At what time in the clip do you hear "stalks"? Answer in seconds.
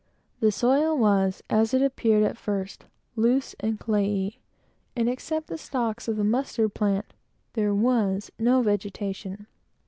5.59-6.07